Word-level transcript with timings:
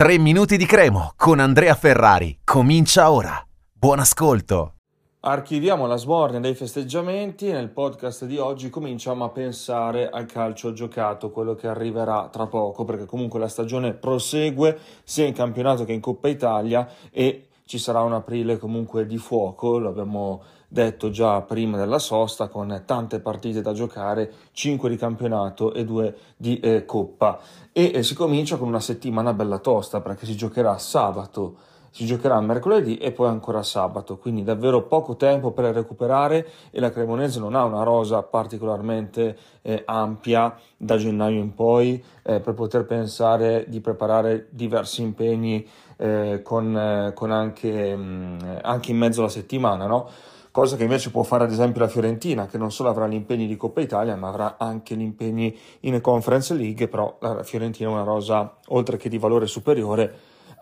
3 0.00 0.16
minuti 0.16 0.56
di 0.56 0.64
cremo 0.64 1.12
con 1.14 1.40
Andrea 1.40 1.74
Ferrari. 1.74 2.38
Comincia 2.42 3.10
ora. 3.12 3.38
Buon 3.70 3.98
ascolto. 3.98 4.76
Archiviamo 5.20 5.86
la 5.86 5.96
smornia 5.96 6.40
dei 6.40 6.54
festeggiamenti. 6.54 7.52
Nel 7.52 7.68
podcast 7.68 8.24
di 8.24 8.38
oggi 8.38 8.70
cominciamo 8.70 9.24
a 9.24 9.28
pensare 9.28 10.08
al 10.08 10.24
calcio 10.24 10.72
giocato, 10.72 11.30
quello 11.30 11.54
che 11.54 11.68
arriverà 11.68 12.30
tra 12.32 12.46
poco, 12.46 12.86
perché 12.86 13.04
comunque 13.04 13.38
la 13.38 13.48
stagione 13.48 13.92
prosegue 13.92 14.78
sia 15.04 15.26
in 15.26 15.34
campionato 15.34 15.84
che 15.84 15.92
in 15.92 16.00
Coppa 16.00 16.28
Italia 16.28 16.88
e 17.10 17.48
ci 17.66 17.76
sarà 17.76 18.00
un 18.00 18.14
aprile 18.14 18.56
comunque 18.56 19.04
di 19.04 19.18
fuoco, 19.18 19.76
lo 19.76 19.90
abbiamo 19.90 20.42
detto 20.72 21.10
già 21.10 21.40
prima 21.42 21.76
della 21.76 21.98
sosta, 21.98 22.46
con 22.46 22.82
tante 22.86 23.18
partite 23.18 23.60
da 23.60 23.72
giocare, 23.72 24.32
5 24.52 24.88
di 24.88 24.96
campionato 24.96 25.74
e 25.74 25.84
2 25.84 26.16
di 26.36 26.60
eh, 26.60 26.84
coppa. 26.84 27.40
E 27.72 27.90
eh, 27.92 28.02
si 28.04 28.14
comincia 28.14 28.56
con 28.56 28.68
una 28.68 28.80
settimana 28.80 29.32
bella 29.32 29.58
tosta 29.58 30.00
perché 30.00 30.26
si 30.26 30.36
giocherà 30.36 30.78
sabato 30.78 31.56
si 31.90 32.06
giocherà 32.06 32.40
mercoledì 32.40 32.96
e 32.98 33.10
poi 33.10 33.28
ancora 33.28 33.62
sabato, 33.62 34.16
quindi 34.16 34.44
davvero 34.44 34.86
poco 34.86 35.16
tempo 35.16 35.50
per 35.50 35.74
recuperare 35.74 36.46
e 36.70 36.78
la 36.78 36.90
Cremonese 36.90 37.40
non 37.40 37.56
ha 37.56 37.64
una 37.64 37.82
rosa 37.82 38.22
particolarmente 38.22 39.36
eh, 39.62 39.82
ampia 39.84 40.56
da 40.76 40.96
gennaio 40.96 41.40
in 41.40 41.52
poi 41.52 42.02
eh, 42.22 42.38
per 42.38 42.54
poter 42.54 42.86
pensare 42.86 43.64
di 43.68 43.80
preparare 43.80 44.46
diversi 44.50 45.02
impegni 45.02 45.66
eh, 45.96 46.40
con, 46.42 46.76
eh, 46.76 47.12
con 47.12 47.32
anche, 47.32 47.96
mh, 47.96 48.02
mm, 48.02 48.38
anche, 48.62 48.92
in 48.92 48.96
mezzo 48.96 49.20
alla 49.20 49.28
settimana, 49.28 49.86
no? 49.86 50.08
Cosa 50.50 50.76
che 50.76 50.82
invece 50.82 51.10
può 51.10 51.22
fare 51.22 51.44
ad 51.44 51.50
esempio 51.50 51.80
la 51.80 51.88
Fiorentina, 51.88 52.46
che 52.46 52.58
non 52.58 52.72
solo 52.72 52.88
avrà 52.88 53.06
gli 53.06 53.14
impegni 53.14 53.46
di 53.46 53.56
Coppa 53.56 53.80
Italia, 53.80 54.16
ma 54.16 54.28
avrà 54.28 54.56
anche 54.58 54.96
gli 54.96 55.02
impegni 55.02 55.56
in 55.80 56.00
Conference 56.00 56.54
League, 56.54 56.88
però 56.88 57.16
la 57.20 57.42
Fiorentina 57.42 57.88
è 57.88 57.92
una 57.92 58.02
rosa, 58.02 58.56
oltre 58.68 58.96
che 58.96 59.08
di 59.08 59.18
valore 59.18 59.46
superiore, 59.46 60.12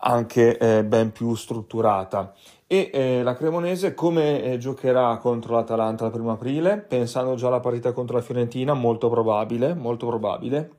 anche 0.01 0.57
eh, 0.57 0.83
ben 0.83 1.11
più 1.11 1.35
strutturata. 1.35 2.33
E 2.67 2.91
eh, 2.93 3.23
la 3.23 3.35
Cremonese 3.35 3.93
come 3.95 4.43
eh, 4.43 4.57
giocherà 4.57 5.17
contro 5.17 5.55
l'Atalanta 5.55 6.05
il 6.05 6.11
primo 6.11 6.31
aprile? 6.31 6.77
Pensando 6.77 7.35
già 7.35 7.47
alla 7.47 7.59
partita 7.59 7.91
contro 7.91 8.17
la 8.17 8.21
Fiorentina, 8.21 8.73
molto 8.73 9.09
probabile, 9.09 9.73
molto 9.73 10.05
probabile 10.05 10.77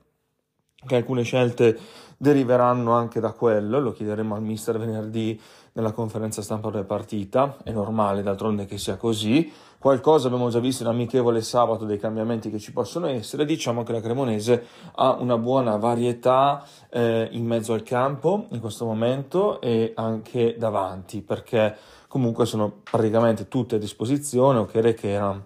che 0.85 0.95
alcune 0.95 1.23
scelte 1.23 1.77
deriveranno 2.17 2.91
anche 2.91 3.19
da 3.19 3.31
quello, 3.31 3.79
lo 3.79 3.91
chiederemo 3.91 4.35
al 4.35 4.43
mister 4.43 4.77
venerdì 4.77 5.39
nella 5.73 5.91
conferenza 5.91 6.41
stampa 6.41 6.69
della 6.69 6.83
partita, 6.83 7.57
è 7.63 7.71
normale 7.71 8.21
d'altronde 8.21 8.65
che 8.65 8.77
sia 8.77 8.97
così, 8.97 9.51
qualcosa 9.79 10.27
abbiamo 10.27 10.49
già 10.49 10.59
visto 10.59 10.83
in 10.83 10.89
amichevole 10.89 11.41
sabato 11.41 11.85
dei 11.85 11.97
cambiamenti 11.97 12.51
che 12.51 12.59
ci 12.59 12.73
possono 12.73 13.07
essere, 13.07 13.45
diciamo 13.45 13.81
che 13.81 13.93
la 13.93 14.01
Cremonese 14.01 14.65
ha 14.95 15.15
una 15.19 15.37
buona 15.37 15.77
varietà 15.77 16.63
eh, 16.89 17.27
in 17.31 17.45
mezzo 17.45 17.73
al 17.73 17.81
campo 17.81 18.45
in 18.49 18.59
questo 18.59 18.85
momento 18.85 19.59
e 19.61 19.93
anche 19.95 20.55
davanti, 20.59 21.21
perché 21.21 21.75
comunque 22.07 22.45
sono 22.45 22.81
praticamente 22.83 23.47
tutte 23.47 23.77
a 23.77 23.79
disposizione, 23.79 24.59
ok 24.59 24.93
che 24.93 25.09
era 25.09 25.41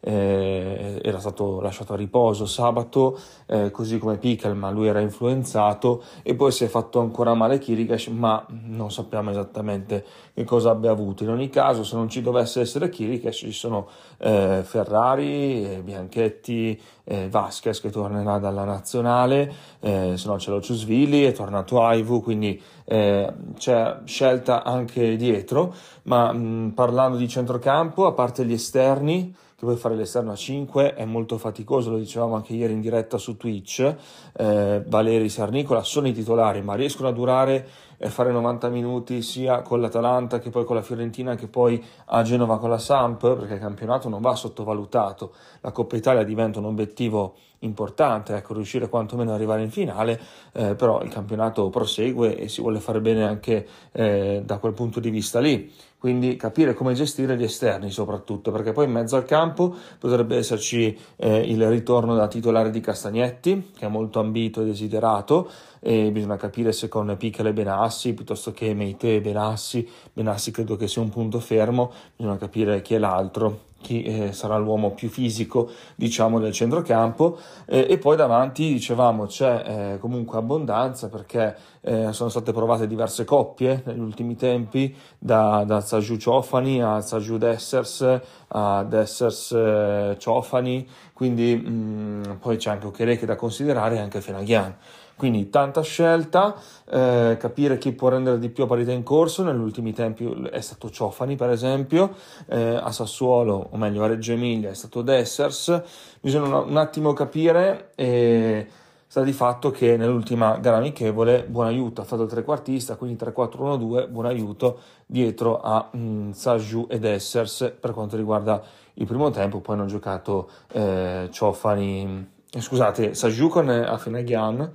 eh, 0.00 1.00
era 1.02 1.18
stato 1.18 1.60
lasciato 1.60 1.92
a 1.92 1.96
riposo 1.96 2.46
sabato, 2.46 3.18
eh, 3.46 3.70
così 3.70 3.98
come 3.98 4.16
Pickle, 4.16 4.54
ma 4.54 4.70
lui 4.70 4.88
era 4.88 5.00
influenzato 5.00 6.02
e 6.22 6.34
poi 6.34 6.52
si 6.52 6.64
è 6.64 6.68
fatto 6.68 7.00
ancora 7.00 7.34
male 7.34 7.58
Kirikesh, 7.58 8.08
ma 8.08 8.44
non 8.48 8.90
sappiamo 8.90 9.30
esattamente 9.30 10.04
che 10.32 10.44
cosa 10.44 10.70
abbia 10.70 10.90
avuto. 10.90 11.22
In 11.24 11.30
ogni 11.30 11.50
caso, 11.50 11.84
se 11.84 11.96
non 11.96 12.08
ci 12.08 12.22
dovesse 12.22 12.60
essere 12.60 12.88
Kirikesh, 12.88 13.36
ci 13.36 13.52
sono 13.52 13.88
eh, 14.18 14.62
Ferrari, 14.64 15.64
eh, 15.64 15.82
Bianchetti, 15.82 16.80
eh, 17.04 17.28
Vasquez 17.28 17.80
che 17.80 17.90
tornerà 17.90 18.38
dalla 18.38 18.64
nazionale, 18.64 19.52
eh, 19.80 20.16
se 20.16 20.28
no 20.28 20.36
c'è 20.36 20.50
lo 20.50 20.60
Ciusvili, 20.60 21.24
è 21.24 21.32
tornato 21.32 21.82
Aivu, 21.82 22.22
quindi 22.22 22.60
c'è 22.90 23.98
scelta 24.04 24.64
anche 24.64 25.14
dietro, 25.14 25.72
ma 26.04 26.32
mh, 26.32 26.72
parlando 26.74 27.18
di 27.18 27.28
centrocampo, 27.28 28.04
a 28.04 28.12
parte 28.12 28.44
gli 28.44 28.52
esterni, 28.52 29.32
che 29.60 29.66
poi 29.66 29.76
fare 29.76 29.94
l'esterno 29.94 30.32
a 30.32 30.36
5 30.36 30.94
è 30.94 31.04
molto 31.04 31.36
faticoso, 31.36 31.90
lo 31.90 31.98
dicevamo 31.98 32.34
anche 32.34 32.54
ieri 32.54 32.72
in 32.72 32.80
diretta 32.80 33.18
su 33.18 33.36
Twitch, 33.36 33.94
eh, 34.32 34.82
Valeri 34.86 35.28
Sarnicola 35.28 35.82
sono 35.82 36.08
i 36.08 36.14
titolari, 36.14 36.62
ma 36.62 36.74
riescono 36.74 37.08
a 37.08 37.12
durare 37.12 37.68
fare 38.08 38.32
90 38.32 38.68
minuti 38.68 39.20
sia 39.20 39.60
con 39.62 39.80
l'Atalanta 39.80 40.38
che 40.38 40.50
poi 40.50 40.64
con 40.64 40.76
la 40.76 40.82
Fiorentina 40.82 41.34
che 41.34 41.48
poi 41.48 41.84
a 42.06 42.22
Genova 42.22 42.58
con 42.58 42.70
la 42.70 42.78
Samp, 42.78 43.36
perché 43.36 43.54
il 43.54 43.60
campionato 43.60 44.08
non 44.08 44.20
va 44.20 44.34
sottovalutato, 44.34 45.34
la 45.60 45.70
Coppa 45.72 45.96
Italia 45.96 46.22
diventa 46.22 46.58
un 46.58 46.66
obiettivo 46.66 47.34
importante, 47.60 48.34
ecco, 48.36 48.54
riuscire 48.54 48.88
quantomeno 48.88 49.30
ad 49.30 49.36
arrivare 49.36 49.62
in 49.62 49.70
finale, 49.70 50.20
eh, 50.52 50.74
però 50.74 51.02
il 51.02 51.10
campionato 51.10 51.68
prosegue 51.68 52.36
e 52.36 52.48
si 52.48 52.60
vuole 52.60 52.80
fare 52.80 53.00
bene 53.00 53.24
anche 53.26 53.66
eh, 53.92 54.42
da 54.44 54.58
quel 54.58 54.72
punto 54.72 55.00
di 55.00 55.10
vista 55.10 55.40
lì. 55.40 55.70
Quindi 55.98 56.36
capire 56.36 56.72
come 56.72 56.94
gestire 56.94 57.36
gli 57.36 57.42
esterni 57.42 57.90
soprattutto, 57.90 58.50
perché 58.50 58.72
poi 58.72 58.86
in 58.86 58.92
mezzo 58.92 59.16
al 59.16 59.26
campo 59.26 59.74
potrebbe 59.98 60.38
esserci 60.38 60.98
eh, 61.16 61.40
il 61.40 61.68
ritorno 61.68 62.14
da 62.14 62.26
titolare 62.26 62.70
di 62.70 62.80
Castagnetti, 62.80 63.72
che 63.76 63.84
è 63.84 63.88
molto 63.90 64.18
ambito 64.18 64.62
e 64.62 64.64
desiderato, 64.64 65.50
e 65.78 66.10
bisogna 66.10 66.36
capire 66.36 66.72
se 66.72 66.88
con 66.88 67.14
Piccole 67.18 67.50
e 67.50 67.52
Benassi, 67.52 67.89
piuttosto 68.14 68.52
che 68.52 68.72
Meite 68.74 69.16
e 69.16 69.20
Benassi, 69.20 69.88
Benassi 70.12 70.50
credo 70.50 70.76
che 70.76 70.88
sia 70.88 71.02
un 71.02 71.08
punto 71.08 71.40
fermo, 71.40 71.92
bisogna 72.16 72.36
capire 72.36 72.82
chi 72.82 72.94
è 72.94 72.98
l'altro, 72.98 73.68
chi 73.80 74.02
eh, 74.02 74.32
sarà 74.32 74.56
l'uomo 74.56 74.90
più 74.90 75.08
fisico 75.08 75.70
diciamo 75.94 76.38
del 76.38 76.52
centrocampo. 76.52 77.38
Eh, 77.66 77.86
e 77.88 77.98
poi 77.98 78.16
davanti 78.16 78.72
dicevamo 78.72 79.26
c'è 79.26 79.92
eh, 79.94 79.98
comunque 79.98 80.38
abbondanza 80.38 81.08
perché 81.08 81.56
eh, 81.80 82.12
sono 82.12 82.28
state 82.28 82.52
provate 82.52 82.86
diverse 82.86 83.24
coppie 83.24 83.82
negli 83.86 84.00
ultimi 84.00 84.36
tempi 84.36 84.94
da, 85.18 85.64
da 85.66 85.80
Zaju 85.80 86.16
Ciofani 86.16 86.82
a 86.82 87.00
Zaju 87.00 87.38
Dessers 87.38 88.20
a 88.48 88.84
Dessers 88.84 89.52
eh, 89.52 90.16
Ciofani. 90.18 90.86
Quindi 91.12 91.56
mh, 91.56 91.70
mm, 91.70 92.22
poi 92.40 92.56
c'è 92.56 92.70
anche 92.70 92.86
Okereke 92.86 93.26
da 93.26 93.36
considerare 93.36 93.96
e 93.96 93.98
anche 93.98 94.20
Fenaghian 94.20 94.74
quindi 95.20 95.50
tanta 95.50 95.82
scelta, 95.82 96.54
eh, 96.88 97.36
capire 97.38 97.76
chi 97.76 97.92
può 97.92 98.08
rendere 98.08 98.38
di 98.38 98.48
più 98.48 98.64
a 98.64 98.66
parità 98.66 98.90
in 98.90 99.02
corso, 99.02 99.42
negli 99.42 99.60
ultimi 99.60 99.92
tempi 99.92 100.48
è 100.50 100.62
stato 100.62 100.88
Ciofani 100.88 101.36
per 101.36 101.50
esempio, 101.50 102.14
eh, 102.46 102.80
a 102.82 102.90
Sassuolo, 102.90 103.68
o 103.70 103.76
meglio 103.76 104.04
a 104.04 104.06
Reggio 104.06 104.32
Emilia 104.32 104.70
è 104.70 104.74
stato 104.74 105.02
Dessers, 105.02 105.82
bisogna 106.20 106.58
un 106.58 106.76
attimo 106.76 107.12
capire 107.12 107.92
e 107.94 108.66
sta 109.06 109.22
di 109.22 109.32
fatto 109.32 109.70
che 109.70 109.96
nell'ultima 109.96 110.58
gara 110.58 110.76
amichevole 110.76 111.44
buon 111.44 111.66
aiuto 111.66 112.00
ha 112.00 112.04
fatto 112.04 112.22
il 112.22 112.28
trequartista, 112.28 112.96
quindi 112.96 113.22
3-4-1-2, 113.24 114.08
buon 114.08 114.26
aiuto 114.26 114.80
dietro 115.06 115.60
a 115.60 115.90
mm, 115.96 116.30
Saju 116.30 116.86
ed 116.88 117.04
Essers 117.04 117.74
per 117.80 117.92
quanto 117.92 118.16
riguarda 118.16 118.62
il 118.94 119.06
primo 119.06 119.30
tempo, 119.30 119.60
poi 119.60 119.76
hanno 119.76 119.86
giocato 119.86 120.50
eh, 120.72 121.28
Ciofani, 121.30 122.28
eh, 122.52 122.60
scusate, 122.60 123.14
Saju 123.14 123.48
con 123.48 123.68
Afenaghian 123.68 124.72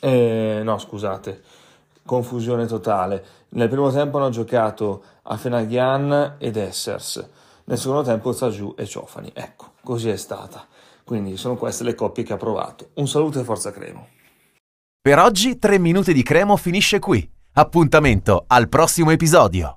eh, 0.00 0.60
no, 0.62 0.78
scusate, 0.78 1.42
confusione 2.06 2.64
totale. 2.64 3.24
Nel 3.50 3.68
primo 3.68 3.90
tempo 3.90 4.16
hanno 4.16 4.30
giocato 4.30 5.02
Afenaghian 5.24 6.36
ed 6.38 6.56
Essers, 6.56 7.28
nel 7.64 7.76
secondo 7.76 8.02
tempo 8.02 8.32
Zagiù 8.32 8.74
e 8.78 8.86
Ciofani. 8.86 9.30
Ecco, 9.34 9.72
così 9.84 10.08
è 10.08 10.16
stata. 10.16 10.66
Quindi 11.04 11.36
sono 11.36 11.56
queste 11.56 11.84
le 11.84 11.94
coppie 11.94 12.24
che 12.24 12.32
ha 12.32 12.38
provato. 12.38 12.88
Un 12.94 13.06
saluto 13.06 13.38
e 13.38 13.44
forza 13.44 13.70
Cremo. 13.70 14.08
Per 15.00 15.18
oggi 15.18 15.58
3 15.58 15.78
minuti 15.78 16.12
di 16.12 16.22
Cremo 16.22 16.56
finisce 16.56 16.98
qui. 16.98 17.28
Appuntamento 17.52 18.44
al 18.46 18.68
prossimo 18.68 19.10
episodio. 19.10 19.74